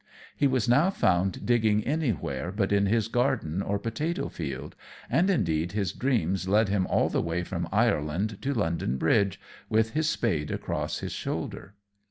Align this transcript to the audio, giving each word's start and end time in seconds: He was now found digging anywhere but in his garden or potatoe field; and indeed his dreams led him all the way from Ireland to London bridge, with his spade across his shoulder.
He 0.35 0.47
was 0.47 0.67
now 0.67 0.89
found 0.89 1.45
digging 1.45 1.83
anywhere 1.85 2.51
but 2.51 2.71
in 2.71 2.87
his 2.87 3.07
garden 3.07 3.61
or 3.61 3.77
potatoe 3.77 4.29
field; 4.29 4.75
and 5.11 5.29
indeed 5.29 5.73
his 5.73 5.91
dreams 5.93 6.47
led 6.47 6.69
him 6.69 6.87
all 6.87 7.07
the 7.09 7.21
way 7.21 7.43
from 7.43 7.69
Ireland 7.71 8.41
to 8.41 8.51
London 8.51 8.97
bridge, 8.97 9.39
with 9.69 9.91
his 9.91 10.09
spade 10.09 10.49
across 10.49 11.01
his 11.01 11.11
shoulder. 11.11 11.75